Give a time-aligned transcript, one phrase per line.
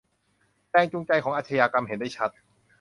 [0.69, 2.29] แรงจูงใจของอาชญากรรมเห็นได้ชัด